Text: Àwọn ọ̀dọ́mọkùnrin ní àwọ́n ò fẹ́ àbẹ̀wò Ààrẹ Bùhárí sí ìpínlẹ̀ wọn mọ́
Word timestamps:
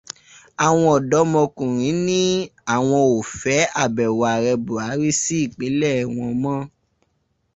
Àwọn 0.65 0.87
ọ̀dọ́mọkùnrin 0.95 1.97
ní 2.07 2.19
àwọ́n 2.73 3.03
ò 3.15 3.19
fẹ́ 3.39 3.59
àbẹ̀wò 3.83 4.23
Ààrẹ 4.33 4.53
Bùhárí 4.65 5.09
sí 5.21 5.35
ìpínlẹ̀ 5.45 6.07
wọn 6.13 6.31
mọ́ 6.43 6.57